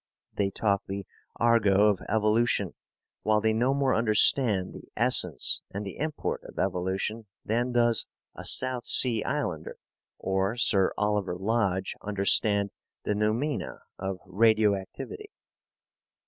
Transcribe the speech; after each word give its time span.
They 0.33 0.49
talk 0.49 0.81
the 0.87 1.05
argot 1.35 1.79
of 1.79 1.99
evolution, 2.09 2.73
while 3.21 3.39
they 3.39 3.53
no 3.53 3.71
more 3.71 3.93
understand 3.93 4.73
the 4.73 4.87
essence 4.97 5.61
and 5.69 5.85
the 5.85 5.97
import 5.99 6.41
of 6.45 6.57
evolution 6.57 7.27
than 7.45 7.71
does 7.71 8.07
a 8.33 8.43
South 8.43 8.87
Sea 8.87 9.23
Islander 9.23 9.77
or 10.17 10.57
Sir 10.57 10.91
Oliver 10.97 11.35
Lodge 11.35 11.93
understand 12.01 12.71
the 13.03 13.13
noumena 13.13 13.83
of 13.99 14.17
radio 14.25 14.73
activity. 14.73 15.29